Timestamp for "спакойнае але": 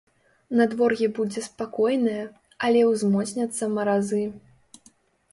1.47-2.81